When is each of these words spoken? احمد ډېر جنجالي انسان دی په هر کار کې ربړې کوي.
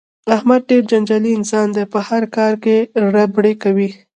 احمد 0.35 0.61
ډېر 0.69 0.83
جنجالي 0.91 1.31
انسان 1.35 1.67
دی 1.75 1.83
په 1.93 1.99
هر 2.07 2.23
کار 2.35 2.53
کې 2.63 2.75
ربړې 3.15 3.53
کوي. 3.63 3.89